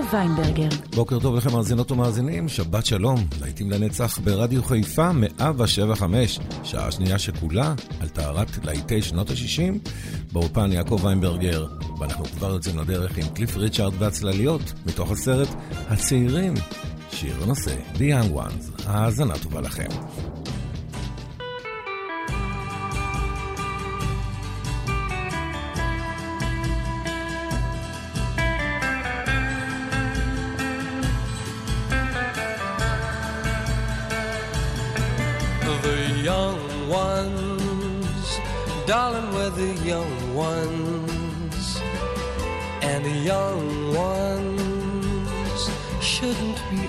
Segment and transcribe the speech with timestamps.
[0.00, 0.76] יעקב.
[0.94, 7.74] בוקר טוב לכם מאזינות ומאזינים, שבת שלום, להיטים לנצח ברדיו חיפה 175, שעה שנייה שכולה
[8.00, 9.90] על טהרת להיטי שנות ה-60,
[10.32, 11.66] באולפן יעקב ויינברגר,
[11.98, 15.48] ואנחנו כבר יוצאים לדרך עם קליף ריצ'ארד והצלליות, מתוך הסרט
[15.88, 16.54] הצעירים,
[17.10, 19.88] שיר הנושא, The Young Ones, האזנה טובה לכם.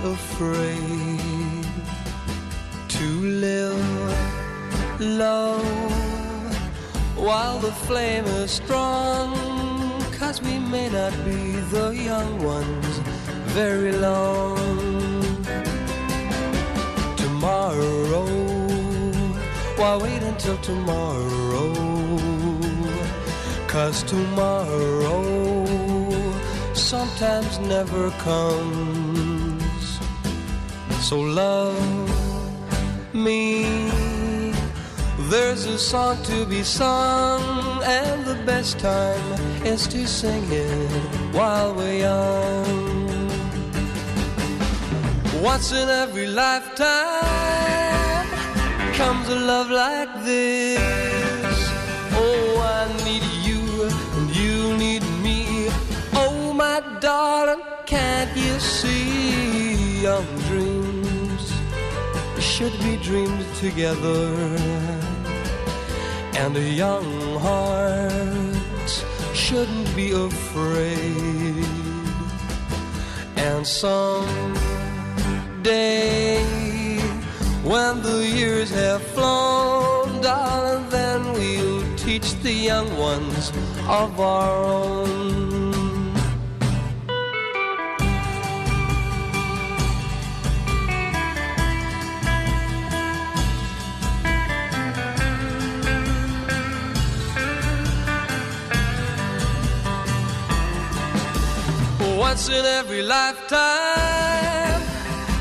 [0.04, 1.66] Afraid
[2.88, 5.60] to live low
[7.16, 9.36] while the flame is strong.
[10.18, 12.98] Cause we may not be the young ones
[13.54, 14.58] very long.
[17.18, 18.28] Tomorrow,
[19.78, 21.74] why wait until tomorrow?
[23.68, 25.26] Cause tomorrow
[26.74, 29.31] sometimes never comes.
[31.02, 31.76] So love
[33.14, 33.66] me.
[35.30, 37.42] There's a song to be sung,
[37.84, 39.34] and the best time
[39.66, 40.90] is to sing it
[41.34, 43.30] while we're young.
[45.42, 46.90] Once in every lifetime
[48.94, 51.58] comes a love like this.
[52.14, 55.70] Oh, I need you, and you need me.
[56.14, 60.81] Oh, my darling, can't you see young dreams
[62.62, 64.36] should be dreamed together.
[66.42, 68.92] And a young heart
[69.34, 71.66] shouldn't be afraid.
[73.36, 74.54] And some
[75.64, 77.00] day
[77.64, 83.52] when the years have flown darling then we'll teach the young ones
[83.88, 85.41] of our own
[102.18, 104.82] Once in every lifetime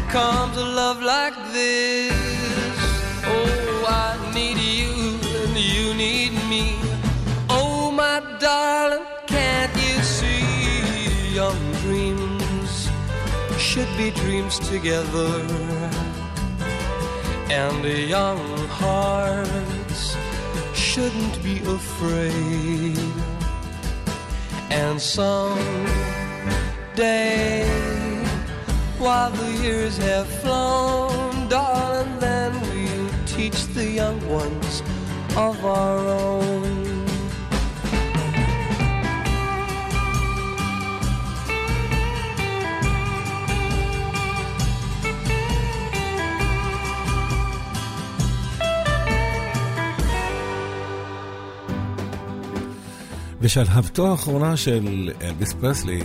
[0.08, 2.12] comes a love like this.
[3.24, 6.78] Oh, I need you and you need me.
[7.48, 11.34] Oh, my darling, can't you see?
[11.34, 12.90] Young dreams
[13.58, 15.32] should be dreams together.
[17.50, 20.16] And young hearts
[20.74, 22.98] shouldn't be afraid.
[24.70, 25.58] And some
[26.99, 27.67] day
[28.97, 34.81] while the years have flown, darling, then we'll teach the young ones
[35.35, 36.95] of our own.
[53.41, 56.03] ושלהבתו האחרונה של אלביס פרסלי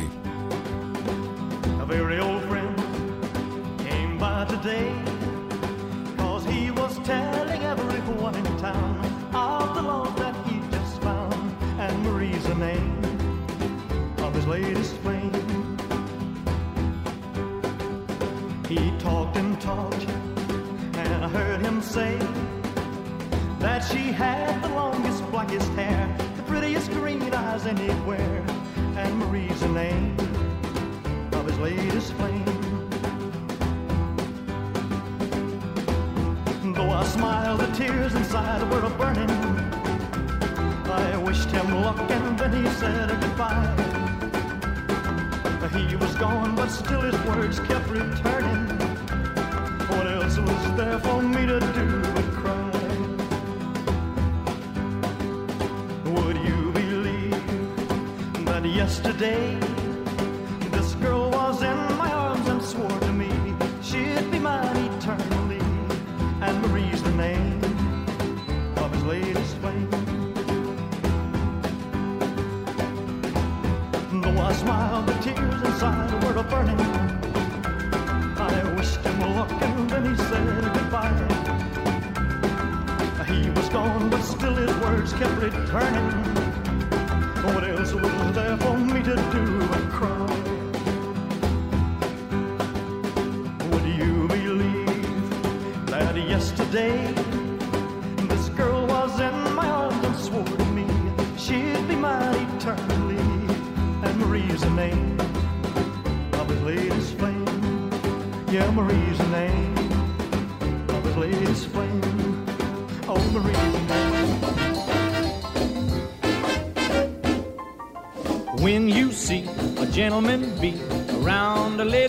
[85.63, 86.25] kept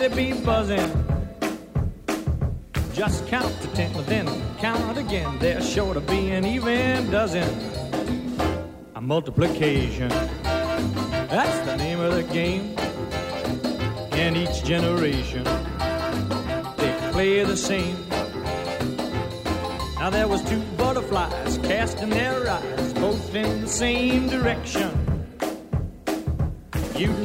[0.08, 0.92] be buzzing,
[2.92, 4.26] just count to ten, then
[4.58, 5.38] count again.
[5.38, 7.48] There's sure to be an even dozen.
[8.94, 10.08] A multiplication.
[10.08, 12.76] That's the name of the game.
[14.12, 15.44] And each generation,
[16.76, 17.96] they play the same.
[19.98, 24.95] Now there was two butterflies casting their eyes, both in the same direction.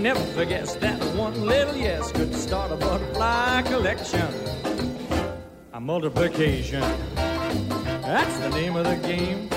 [0.01, 4.27] Never guess that one little yes could start a butterfly collection.
[5.73, 6.81] A multiplication.
[8.01, 9.47] That's the name of the game.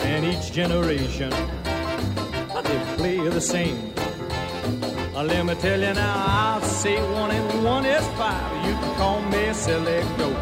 [0.00, 3.94] And each generation they play the same.
[5.14, 8.66] Uh, let me tell you now, I'll say one and one is five.
[8.66, 10.36] You can call me a silly goat.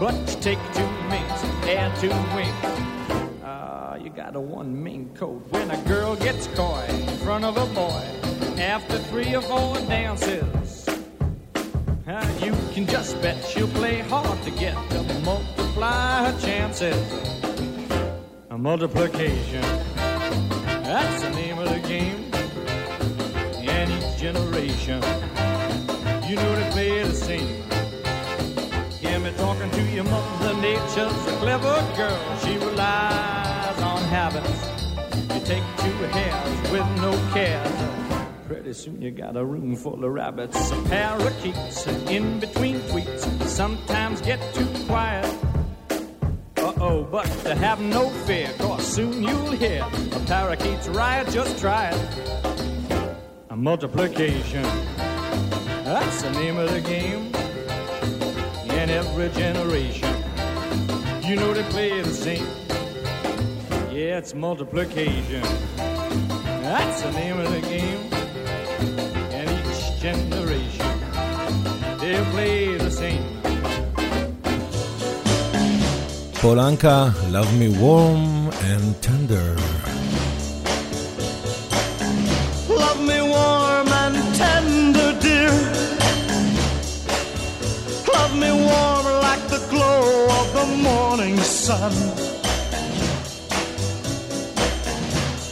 [0.00, 3.11] But you take two minks, and add two winks.
[3.52, 5.46] Uh, you got a one main coat.
[5.50, 8.02] When a girl gets coy in front of a boy
[8.58, 10.88] after three or four dances,
[12.08, 16.96] uh, you can just bet she'll play hard to get to multiply her chances.
[18.48, 19.60] A multiplication.
[20.88, 22.32] That's the name of the game.
[23.68, 25.02] And each generation,
[26.26, 27.71] you know they play the same.
[29.36, 32.38] Talking to your mother nature's a clever girl.
[32.44, 34.68] She relies on habits.
[35.34, 37.62] You take two hares with no care.
[38.46, 40.70] Pretty soon you got a room full of rabbits.
[40.88, 45.26] Parakeets in between tweets sometimes get too quiet.
[46.56, 51.90] Uh-oh, but to have no fear, cause soon you'll hear a parakeet's riot, just try
[51.90, 52.32] it.
[53.50, 54.62] A multiplication,
[55.84, 57.32] that's the name of the game
[58.92, 60.14] every generation.
[61.22, 62.46] You know they play the same.
[63.90, 65.42] Yeah, it's multiplication.
[66.62, 68.12] That's the name of the game.
[69.38, 70.92] And each generation,
[72.00, 73.24] they play the same.
[76.34, 79.56] Paul Anka, Love Me Warm and Tender.
[91.16, 91.92] Morning sun.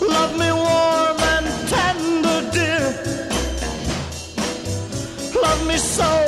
[0.01, 2.87] Love me warm and tender, dear.
[5.43, 6.20] Love me so,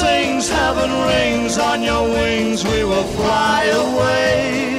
[0.00, 4.76] sings, heaven rings, on your wings we will fly away.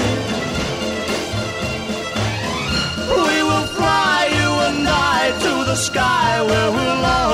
[3.26, 7.27] We will fly, you and I, to the sky where we'll always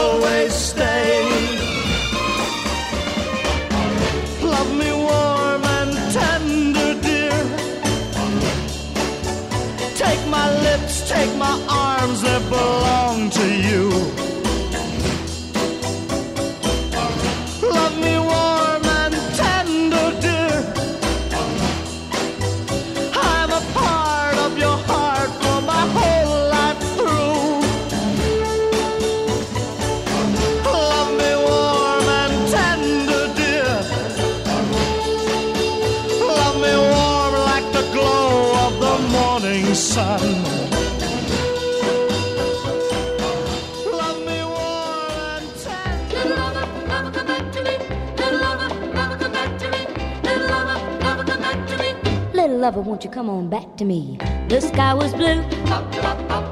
[52.64, 54.18] lover, won't you come on back to me?
[54.48, 55.42] The sky was blue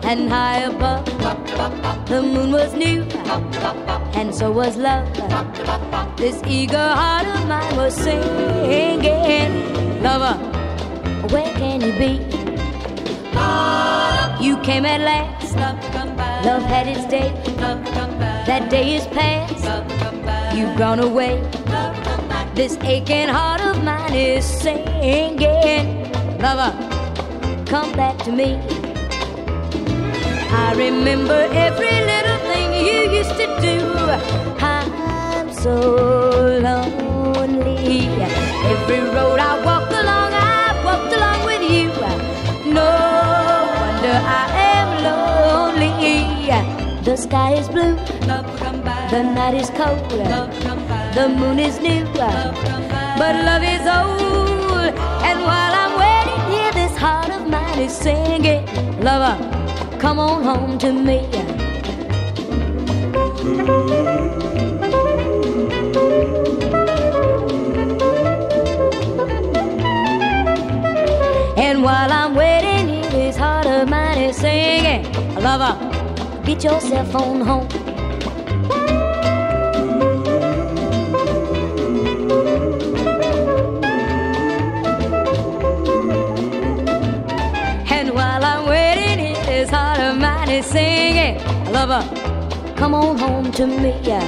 [0.09, 1.05] and high above.
[2.07, 3.03] The moon was new
[4.19, 5.07] and so was love.
[6.17, 9.53] This eager heart of mine was singing,
[10.03, 10.35] Lover,
[11.31, 12.13] where can you be?
[14.45, 15.55] You came at last.
[16.45, 17.31] Love had its day.
[18.49, 19.63] That day is past.
[20.57, 21.39] You've gone away.
[22.53, 26.00] This aching heart of mine is singing
[26.41, 26.71] lover,
[27.65, 28.59] come back to me.
[30.63, 33.77] I remember every little thing you used to do.
[34.59, 35.75] I'm so
[36.67, 38.07] lonely.
[38.73, 41.87] Every road I walked along, I walked along with you.
[42.73, 42.89] No
[43.79, 44.45] wonder I
[44.75, 45.91] am lonely.
[47.03, 47.95] The sky is blue,
[49.11, 50.09] the night is cold,
[51.15, 54.93] the moon is new, but love is old.
[55.27, 55.90] And while I'm
[57.71, 58.65] somebody's singing,
[58.99, 59.37] lover,
[59.97, 61.19] come on home to me.
[71.57, 75.77] And while I'm waiting, it is heart of mine is singing, lover,
[76.43, 77.80] get yourself on home.
[90.61, 91.37] be singing,
[91.71, 92.03] lover,
[92.75, 93.93] come on home to me.
[94.03, 94.27] Yeah.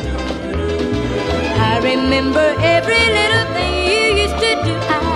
[1.59, 4.73] I remember every little thing you used to do.
[4.89, 5.11] I,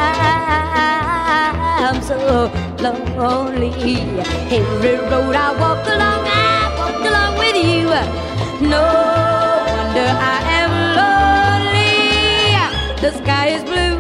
[1.90, 2.18] am so
[2.82, 3.72] lonely.
[4.58, 6.40] Every road I walk along, I
[6.78, 7.90] walk along with you.
[8.68, 8.84] No
[9.74, 11.96] wonder I am lonely.
[13.02, 14.00] The sky is blue,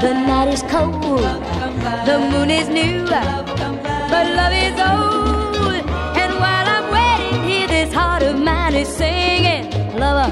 [0.00, 1.24] the night is cold,
[2.06, 5.43] the moon is new, but love is old.
[8.74, 9.64] really singing,
[10.02, 10.30] lover,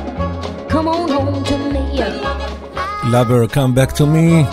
[0.69, 1.85] come on home to me.
[3.15, 4.45] Lover, come back to me.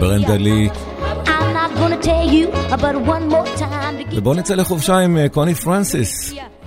[0.00, 0.70] Brenda Lee.
[1.20, 2.46] ברנדה לי.
[4.12, 6.32] ובואו נצא לחופשה עם קוני פרנסיס.
[6.32, 6.57] Yeah.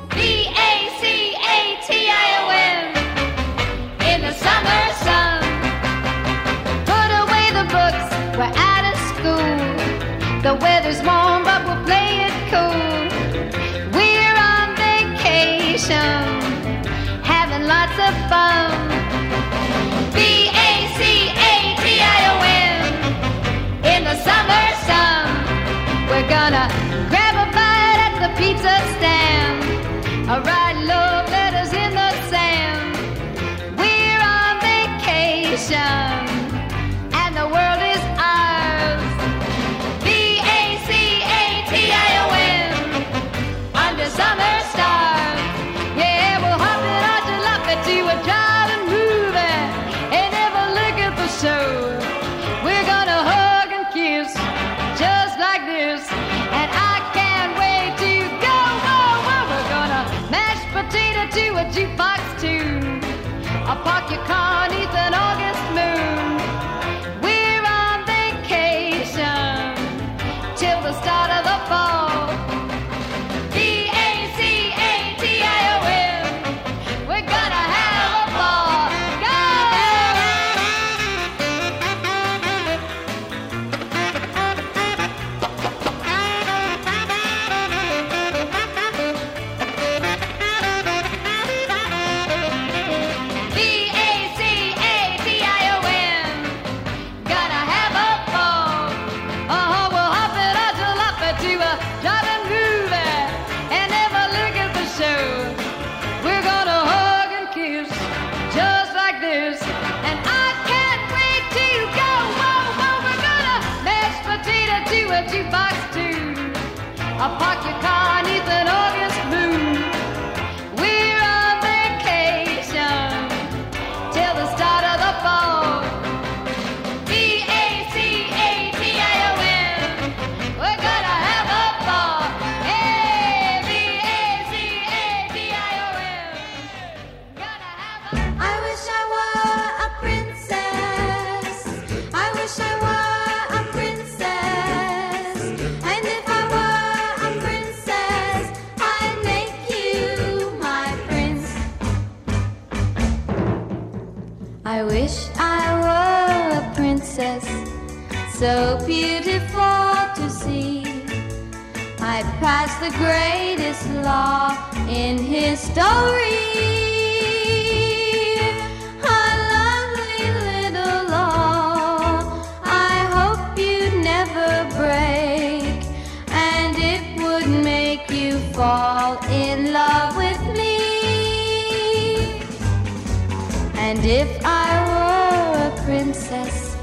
[184.11, 186.75] if I were a princess,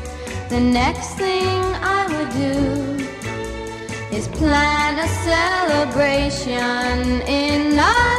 [0.48, 1.58] the next thing
[1.96, 8.17] I would do is plan a celebration in love.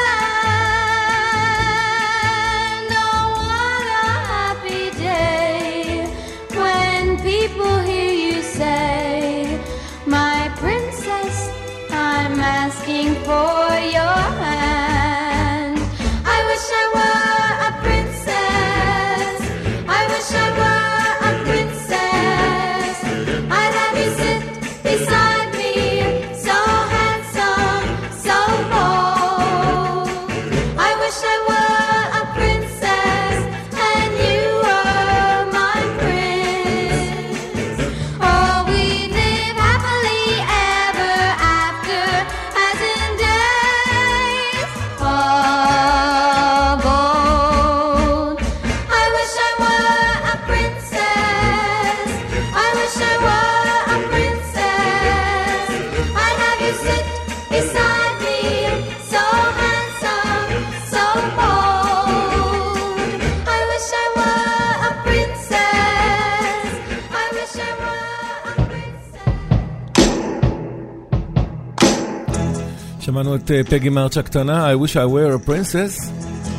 [73.19, 76.11] שמענו את אה, פגי מרצ' הקטנה, I wish I were a princess,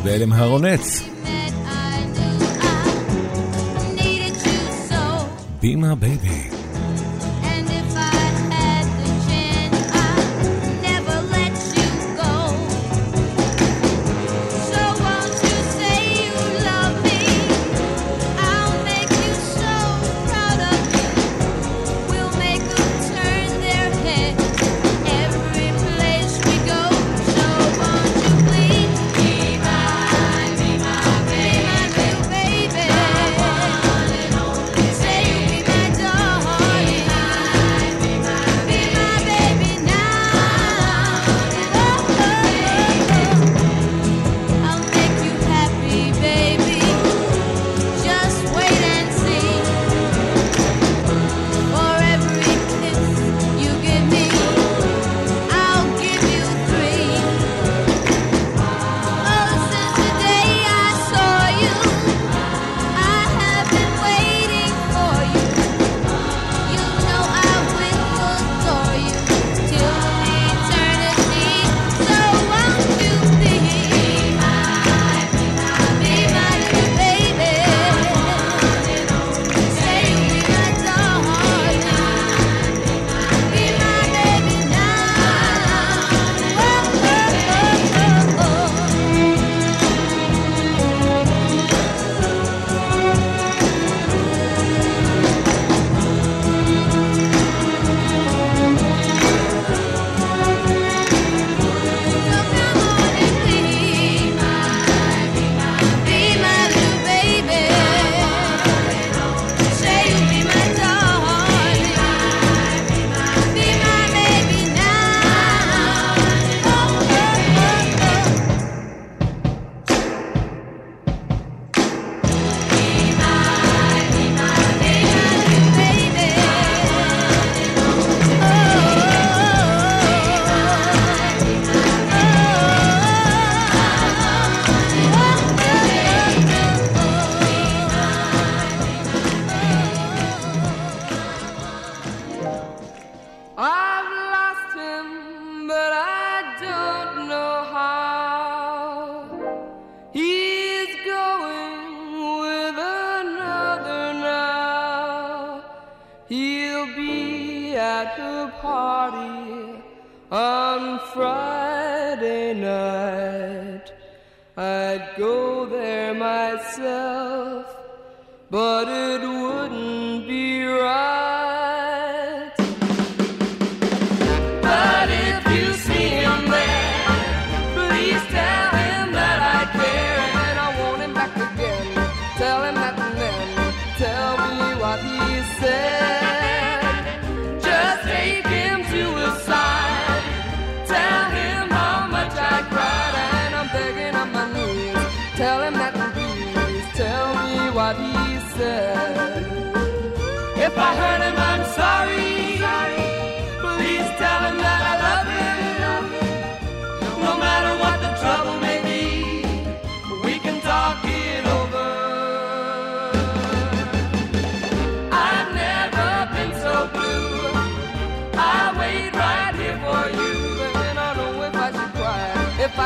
[0.04, 1.02] ואלה הרונץ.
[5.60, 6.49] בימה בייבי.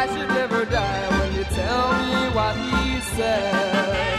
[0.04, 4.13] I should never die when you tell me what he said.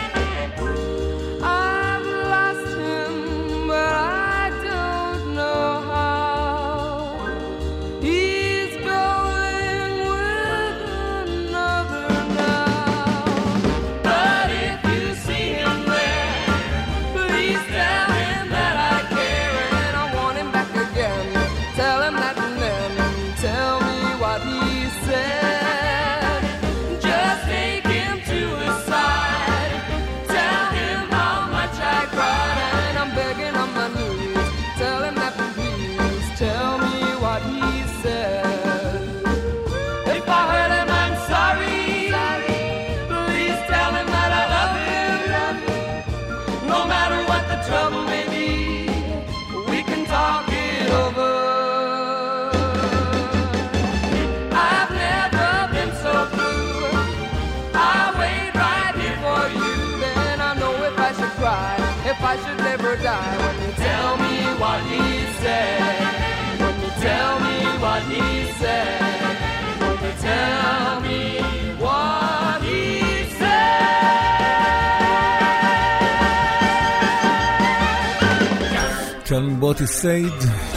[79.45, 80.33] כאן בוטי סייד,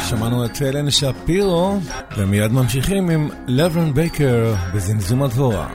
[0.09, 1.79] שמענו את אלן שפירו,
[2.17, 5.69] ומיד ממשיכים עם לברן בייקר בזמזום הדבורה.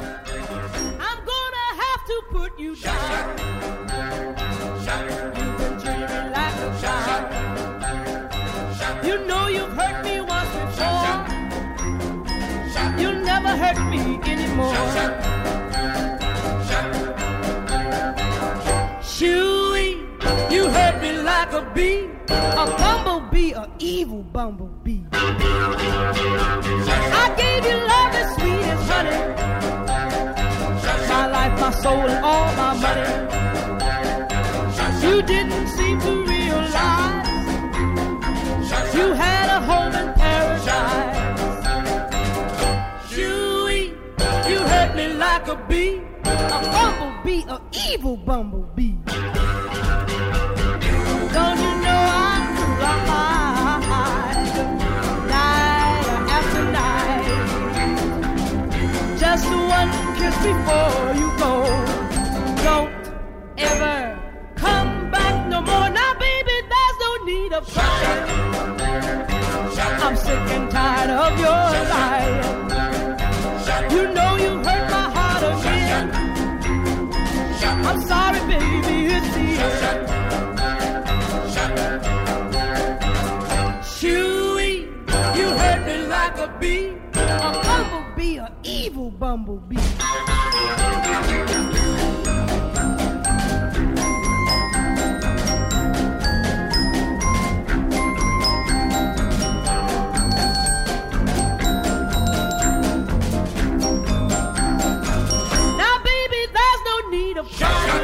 [21.53, 22.82] a bee, a
[24.13, 25.01] evil bumblebee.
[25.11, 25.17] I
[27.37, 29.17] gave you love as sweet as honey.
[31.09, 33.09] My life, my soul, and all my money.
[35.03, 37.27] You didn't seem to realize
[38.93, 41.17] you had a home in paradise.
[43.09, 43.81] Chewy,
[44.49, 49.02] you hurt me like a bee, a bumblebee, an evil bumblebee.
[60.43, 61.53] before you go.
[62.67, 62.93] Don't
[63.57, 63.97] ever
[64.55, 65.89] come back no more.
[65.89, 68.23] Now, baby, there's no need of trying.
[70.05, 72.45] I'm sick and tired of your lies.
[73.93, 76.05] You know you hurt my heart again.
[77.89, 80.03] I'm sorry, baby, it's the end.
[83.95, 84.71] Chewy,
[85.37, 87.62] you hurt me like a bee
[88.83, 89.75] evil bumblebee.
[105.77, 107.49] Now, baby, there's no need of.
[107.49, 108.02] Shut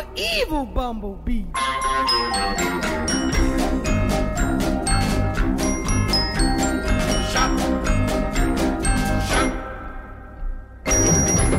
[0.00, 1.44] you evil bumblebee.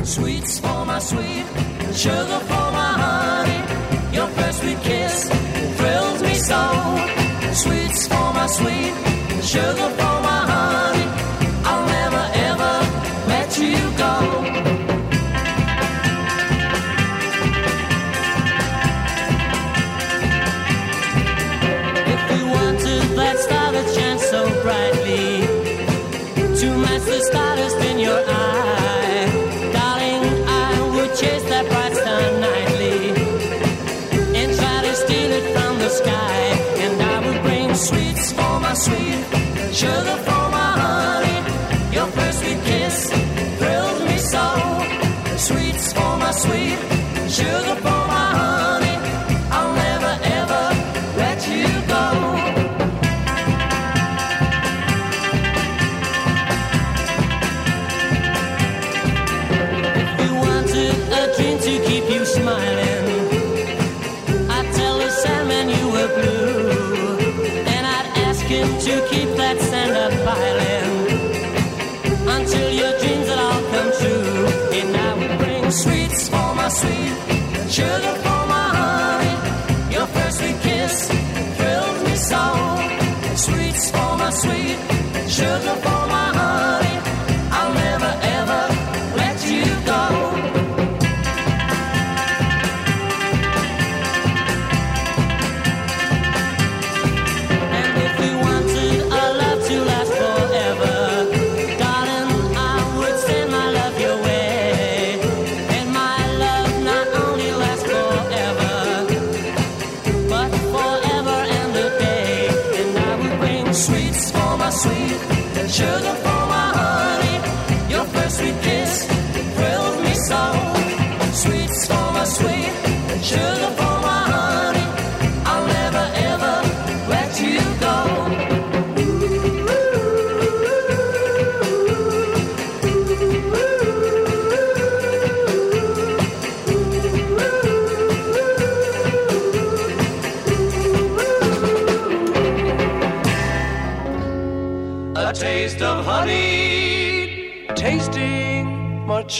[0.03, 1.45] Sweets for my sweet,
[1.93, 4.15] sugar for my honey.
[4.15, 5.29] Your first sweet kiss
[5.77, 6.63] thrills me so.
[7.53, 8.93] Sweets for my sweet,
[9.43, 10.20] sugar for
[39.81, 40.40] sugar for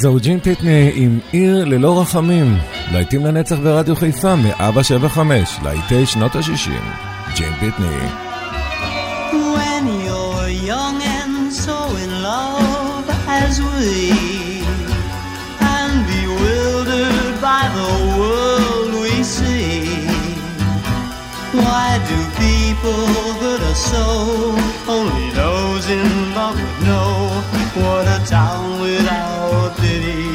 [0.00, 2.58] זאוג'ין פיטני עם עיר ללא רחמים,
[2.92, 5.18] להיטים לנצח ברדיו חיפה מ-475,
[5.62, 6.70] להיטי שנות ה-60,
[7.34, 7.96] ג'ין פיטני.
[9.54, 13.06] When you're young and so in love
[13.42, 14.00] as we
[15.74, 19.84] And bewildered by the world we see
[21.64, 23.04] Why do people
[23.42, 24.06] that are so
[24.96, 26.08] Only those in
[26.38, 27.12] love would know
[27.82, 30.29] What a town without city.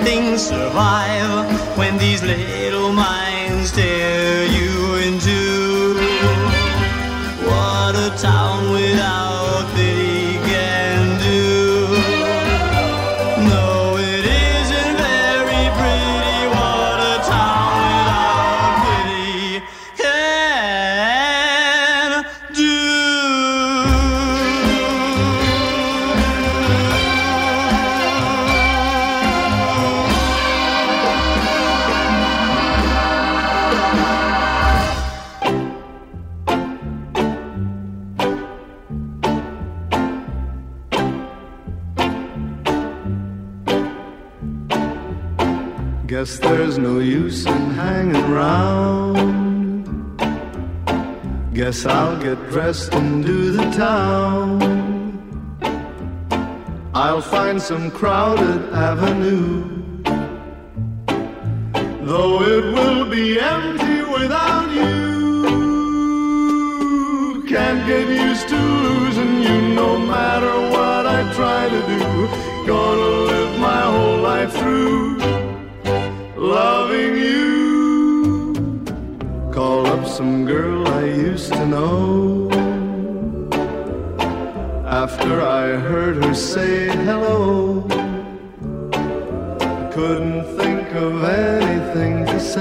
[0.00, 4.69] Anything survive when these little minds tear you
[57.60, 59.79] Some crowded avenue.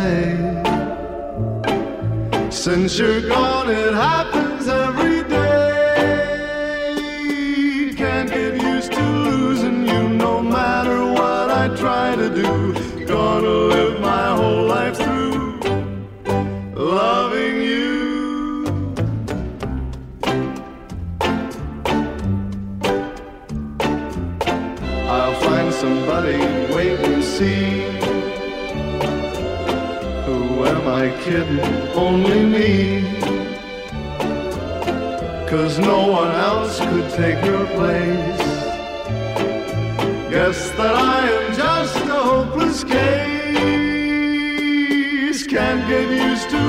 [0.09, 0.59] To.
[2.51, 5.49] Since you're gone, it happens every day.
[7.95, 12.73] Can't get used to losing you no matter what I try to do.
[13.05, 14.58] Gonna live my whole
[31.95, 33.03] Only me.
[35.49, 38.39] Cause no one else could take your place.
[40.29, 43.29] Guess that I am just a hopeless case.
[45.47, 46.68] Can't get used to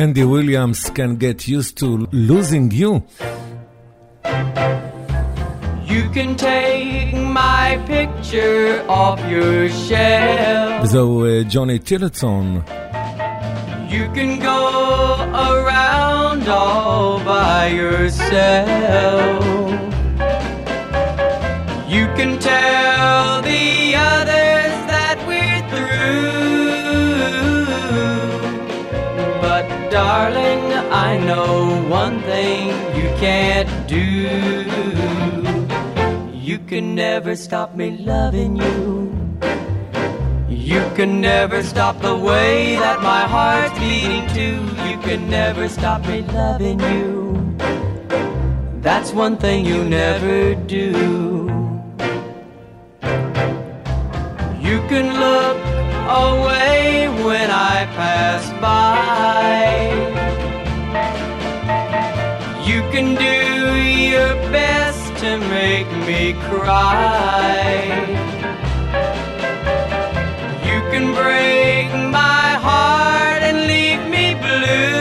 [0.00, 3.02] אנדי וויליאמס can get used to losing you.
[5.92, 10.84] You can take my picture off your shelf.
[10.84, 12.62] זהו אה, ג'וני טילטסון.
[13.88, 14.60] You can go
[15.50, 19.44] around all by yourself.
[21.88, 22.59] You can tell
[29.91, 33.97] darling, I know one thing you can't do.
[36.33, 39.11] You can never stop me loving you.
[40.47, 44.63] You can never stop the way that my heart's beating too.
[44.89, 47.57] You can never stop me loving you.
[48.79, 51.40] That's one thing you never do.
[66.33, 67.91] Cry.
[70.63, 74.91] You can break my heart and leave me blue.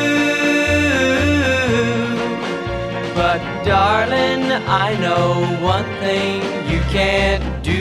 [3.15, 5.27] But darling, I know
[5.63, 7.81] one thing you can't do.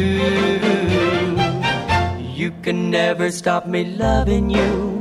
[2.34, 5.00] You can never stop me loving you.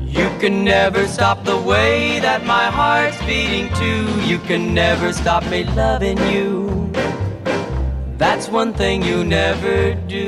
[0.00, 4.06] You can never stop the way that my heart's beating too.
[4.22, 6.61] You can never stop me loving you.
[8.22, 10.26] That's one thing you never do.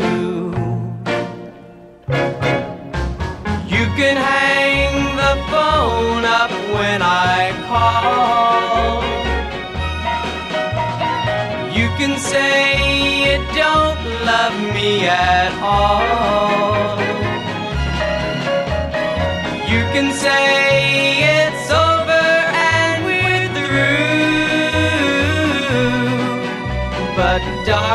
[3.75, 9.01] You can hang the phone up when I call.
[11.79, 12.59] You can say
[13.27, 16.99] you don't love me at all.
[19.71, 21.34] You can say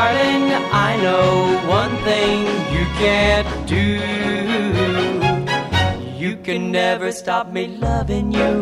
[0.00, 1.26] darling, I know
[1.68, 2.38] one thing
[2.74, 3.86] you can't do.
[6.22, 8.56] You can never stop me loving you.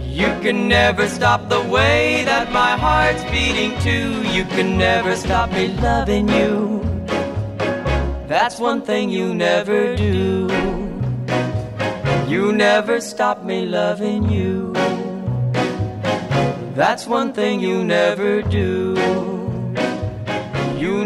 [0.00, 4.10] You can never stop the way that my heart's beating too.
[4.36, 6.54] You can never stop me loving you.
[8.32, 10.48] That's one thing you never do.
[12.26, 14.72] You never stop me loving you.
[16.80, 19.35] That's one thing you never do.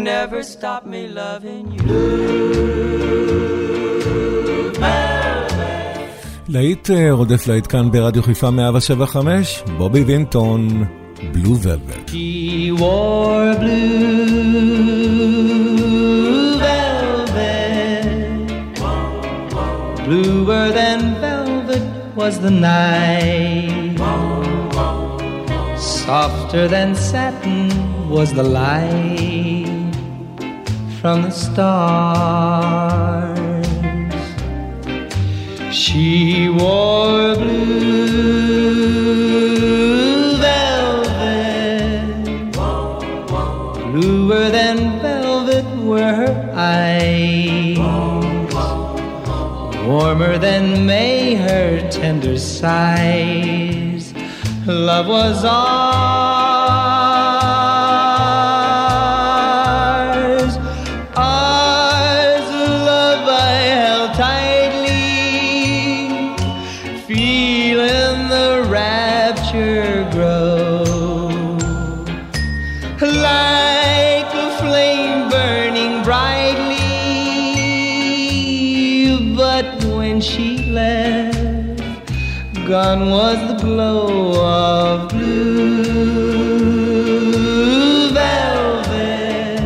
[0.00, 1.84] never stop me loving you.
[6.48, 10.84] להיט אה, רודף להיט כאן ברדיו חיפה 175, בובי וינטון,
[11.32, 12.10] בלו ולווט.
[12.10, 13.78] She wore blue
[16.64, 18.06] velvet.
[20.06, 21.84] Bluer than velvet
[22.16, 23.96] was the night.
[25.76, 27.68] Softer than satin
[28.14, 29.29] was the light
[31.01, 31.79] From the stars.
[35.75, 37.97] She wore blue
[40.37, 42.13] velvet.
[43.91, 47.79] Bluer than velvet were her eyes.
[49.87, 54.13] Warmer than May her tender sighs.
[54.67, 56.40] Love was ours.
[76.03, 76.79] Brightly.
[79.35, 81.79] But when she left,
[82.67, 85.81] gone was the glow of blue
[88.13, 89.61] velvet.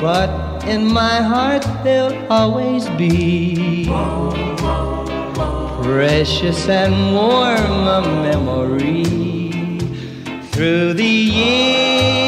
[0.00, 0.30] But
[0.66, 3.86] in my heart, there'll always be
[5.82, 9.04] precious and warm a memory
[10.50, 12.23] through the years,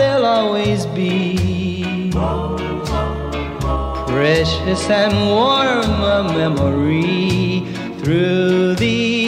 [0.00, 2.10] there'll always be.
[4.08, 7.60] Precious and warm a memory
[7.98, 9.19] through the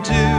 [0.00, 0.31] do.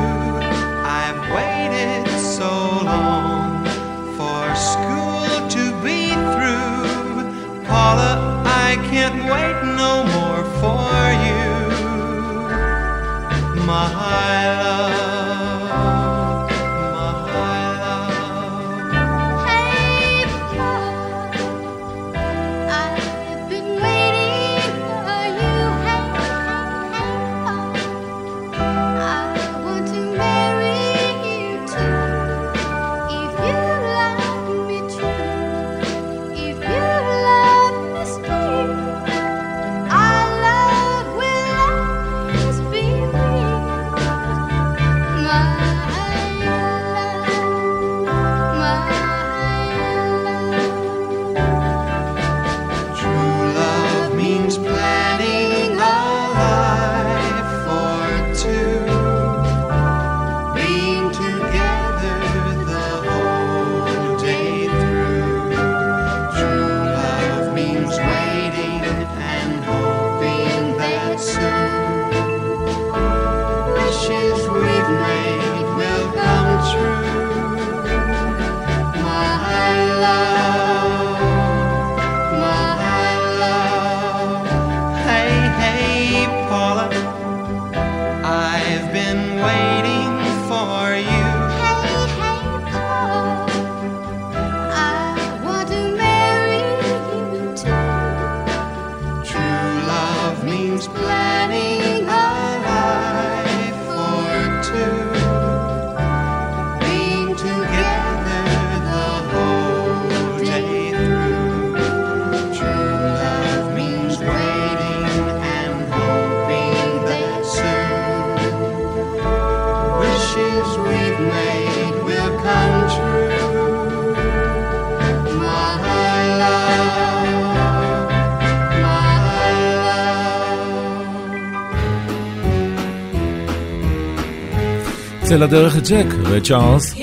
[135.33, 136.93] נצא לדרך את ג'ק, רד צ'ארלס.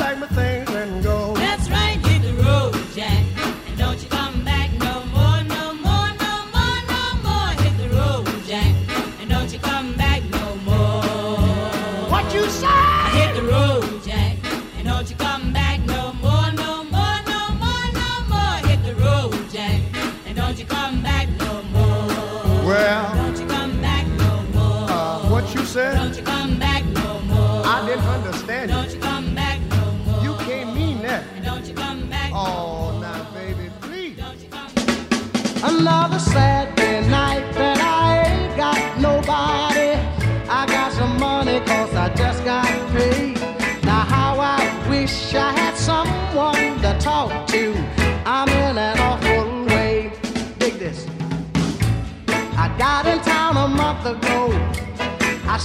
[0.00, 0.69] like my thing.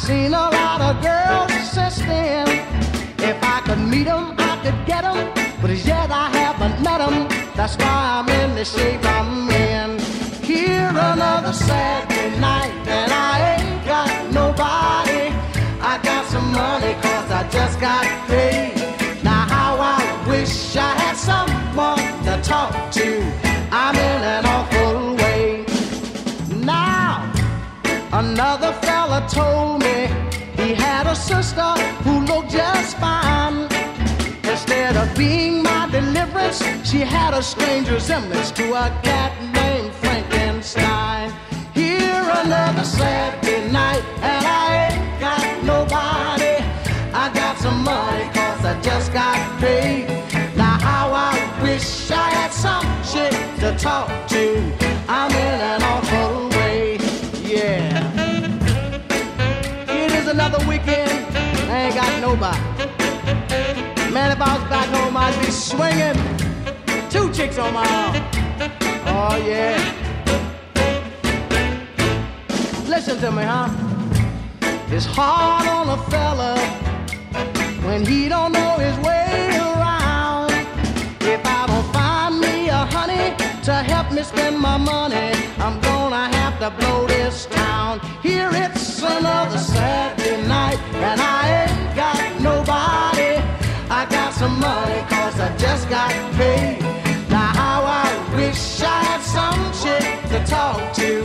[0.06, 2.48] Seen a lot of girls since then.
[3.18, 5.34] If I could meet them, I could get them.
[5.60, 7.28] But as yet I haven't met them.
[7.56, 9.98] That's why I'm in the shape I'm in.
[10.44, 15.34] Here another Saturday night, and I ain't got nobody.
[15.82, 18.76] I got some money, cause I just got paid.
[19.24, 23.08] Now, how I wish I had someone to talk to.
[23.72, 25.66] I'm in an awful way.
[26.64, 27.34] Now,
[28.14, 29.75] another fella told
[31.36, 31.74] sister
[32.06, 33.68] who looked just fine.
[34.52, 36.60] Instead of being my deliverance,
[36.90, 41.34] she had a strange resemblance to a cat named Frankenstein.
[41.74, 44.45] Here another Saturday night.
[65.76, 66.18] swinging.
[67.10, 68.16] Two chicks on my arm.
[69.08, 69.78] Oh, yeah.
[72.88, 73.70] Listen to me, huh?
[74.90, 76.58] It's hard on a fella
[77.88, 80.52] when he don't know his way around.
[81.34, 86.28] If I don't find me a honey to help me spend my money, I'm gonna
[86.38, 88.00] have to blow this town.
[88.24, 93.15] Here it's another Saturday night, and I ain't got nobody.
[93.90, 96.82] I got some money cause I just got paid.
[97.30, 101.24] Now how I wish I had some chick to talk to.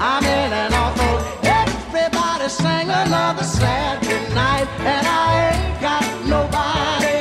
[0.00, 4.02] I'm in an awful everybody sang another sad
[4.34, 7.18] night and I ain't got nobody.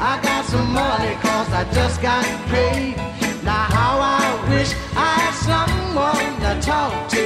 [0.00, 2.96] I got some money cause I just got paid.
[3.42, 7.25] Now how I wish I had someone to talk to.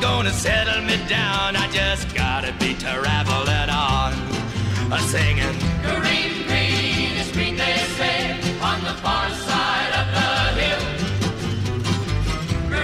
[0.00, 1.56] gonna settle me down.
[1.56, 4.12] I just gotta be traveling on,
[4.92, 5.58] a singing.
[6.00, 8.32] Green, green is green, they say,
[8.62, 10.30] on the far side of the
[10.60, 10.84] hill.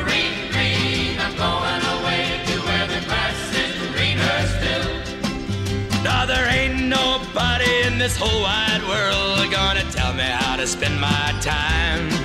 [0.05, 4.87] Green, green, I'm going away to where the grass is greener still.
[6.05, 11.01] Now there ain't nobody in this whole wide world gonna tell me how to spend
[11.01, 12.16] my time.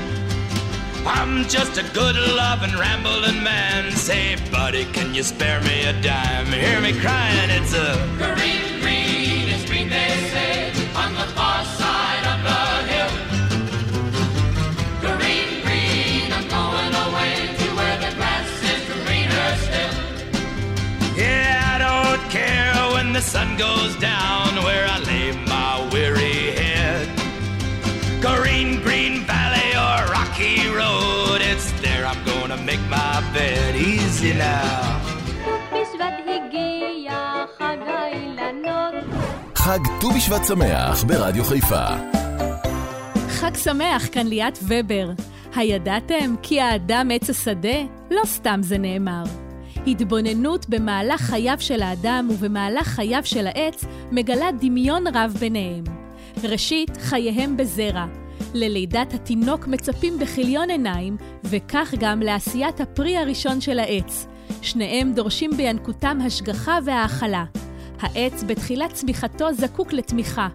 [1.05, 3.91] I'm just a good loving rambling man.
[3.91, 6.47] Say, buddy, can you spare me a dime?
[6.47, 12.25] Hear me crying, it's a Green, green is green, they say, on the far side
[12.33, 12.59] of the
[12.91, 13.11] hill.
[15.17, 19.93] Green, green, I'm going away to where the grass is greener still.
[21.17, 25.50] Yeah, I don't care when the sun goes down where I lay
[32.71, 33.73] make my bed.
[33.75, 35.11] Easy now.
[35.71, 38.93] בשבט הגיע חג האילנות
[39.55, 41.85] חג ט"ו בשבט שמח ברדיו חיפה.
[43.29, 45.09] חג שמח, כאן ליאת ובר.
[45.55, 47.77] הידעתם כי האדם עץ השדה?
[48.11, 49.23] לא סתם זה נאמר.
[49.87, 55.83] התבוננות במהלך חייו של האדם ובמהלך חייו של העץ מגלה דמיון רב ביניהם.
[56.43, 58.20] ראשית, חייהם בזרע.
[58.53, 64.27] ללידת התינוק מצפים בכיליון עיניים, וכך גם לעשיית הפרי הראשון של העץ.
[64.61, 67.43] שניהם דורשים בינקותם השגחה והאכלה.
[67.99, 70.47] העץ בתחילת צמיחתו זקוק לתמיכה.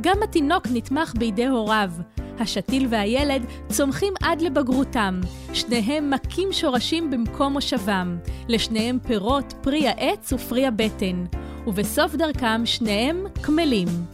[0.00, 1.90] גם התינוק נתמך בידי הוריו.
[2.38, 5.20] השתיל והילד צומחים עד לבגרותם.
[5.52, 8.18] שניהם מכים שורשים במקום מושבם.
[8.48, 11.24] לשניהם פירות, פרי העץ ופרי הבטן.
[11.66, 14.13] ובסוף דרכם שניהם קמלים.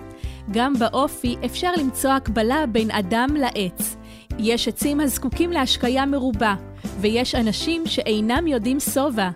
[0.52, 3.96] גם באופי אפשר למצוא הקבלה בין אדם לעץ.
[4.38, 6.54] יש עצים הזקוקים להשקיה מרובה,
[7.00, 9.28] ויש אנשים שאינם יודעים שובע.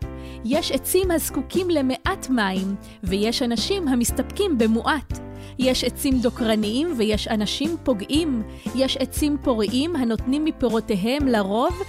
[0.45, 5.19] יש עצים הזקוקים למעט מים, ויש אנשים המסתפקים במועט.
[5.59, 8.43] יש עצים דוקרניים ויש אנשים פוגעים.
[8.75, 11.83] יש עצים פוריים הנותנים מפירותיהם לרוב,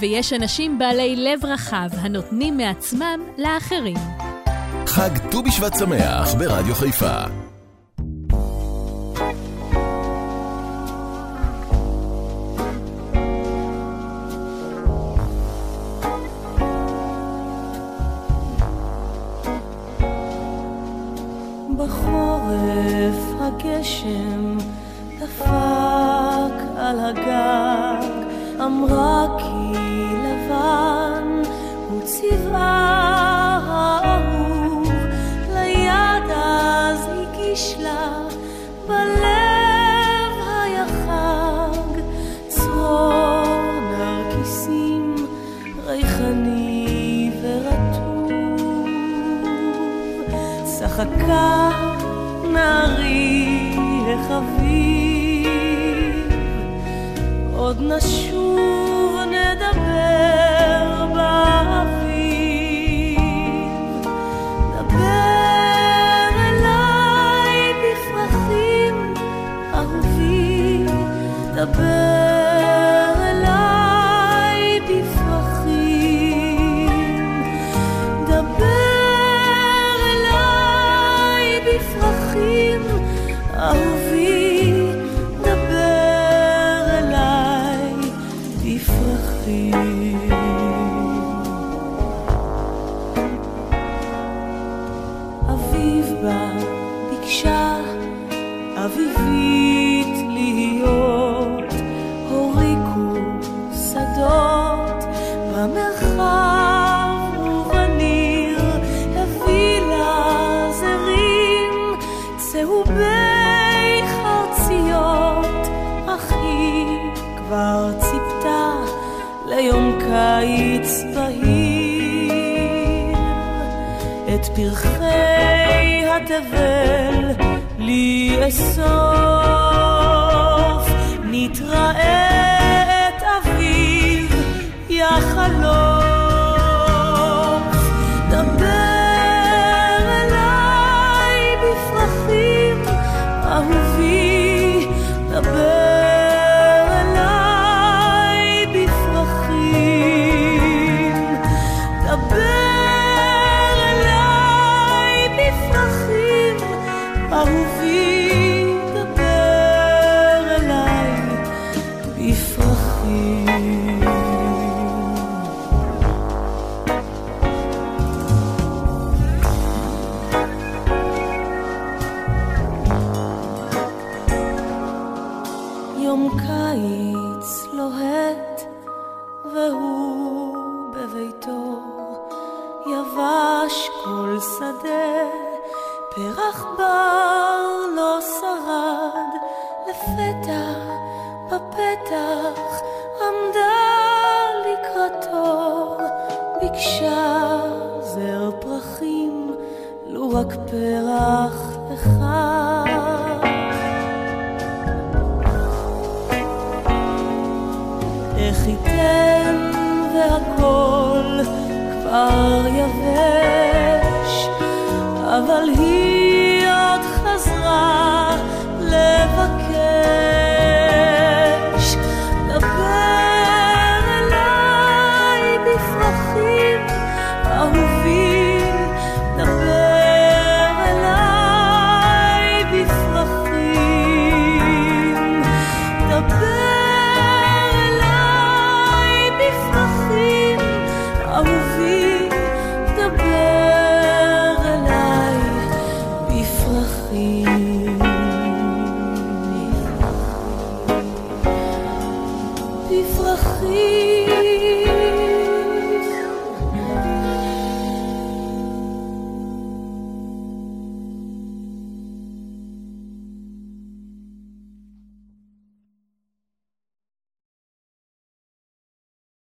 [0.00, 3.96] ויש אנשים בעלי לב רחב הנותנים מעצמם לאחרים.
[4.86, 7.51] חג ט"ו בשבט שמח ברדיו חיפה.
[23.52, 24.56] הגשם
[25.18, 28.08] דפק על הגג,
[28.64, 29.78] אמרה כי
[30.24, 31.42] לבן
[31.88, 34.92] הוא צבעה האהוב,
[35.54, 38.18] ליד אז הגיש לה
[38.86, 42.00] בלב היה חג,
[42.48, 43.44] צרור
[43.90, 45.14] נרקיסים
[45.86, 48.38] ריחני ורטוב.
[50.64, 51.68] צחקה
[52.52, 53.11] נערי
[57.62, 58.31] od nas